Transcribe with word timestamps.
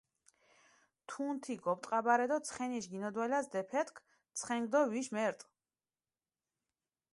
თუნთი 1.11 1.55
გოპტყაბარე 1.65 2.25
დო 2.31 2.37
ცხენიშ 2.47 2.85
გინოდვალას 2.91 3.47
დეფეთჷ 3.53 3.95
ცხენქ 4.37 4.65
დო 4.71 4.81
ვიშ 4.91 5.07
მერტჷ. 5.15 5.45